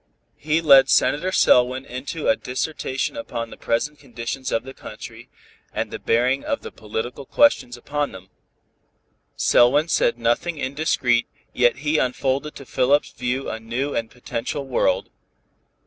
He 0.39 0.61
led 0.61 0.89
Senator 0.89 1.31
Selwyn 1.31 1.85
into 1.85 2.27
a 2.27 2.35
dissertation 2.35 3.15
upon 3.15 3.51
the 3.51 3.55
present 3.55 3.99
conditions 3.99 4.51
of 4.51 4.63
the 4.63 4.73
country, 4.73 5.29
and 5.71 5.91
the 5.91 5.99
bearing 5.99 6.43
of 6.43 6.61
the 6.63 6.71
political 6.71 7.23
questions 7.23 7.77
upon 7.77 8.11
them. 8.11 8.31
Selwyn 9.35 9.89
said 9.89 10.17
nothing 10.17 10.57
indiscreet, 10.57 11.27
yet 11.53 11.75
he 11.85 11.99
unfolded 11.99 12.55
to 12.55 12.65
Philip's 12.65 13.11
view 13.11 13.47
a 13.51 13.59
new 13.59 13.95
and 13.95 14.09
potential 14.09 14.65
world. 14.65 15.11